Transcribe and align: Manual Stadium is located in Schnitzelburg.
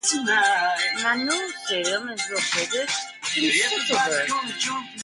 Manual 1.03 1.51
Stadium 1.65 2.09
is 2.09 2.21
located 2.31 2.89
in 3.37 3.51
Schnitzelburg. 3.51 4.97